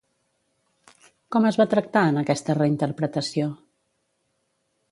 [1.35, 3.51] Com es va tractar en aquesta reinterpretació?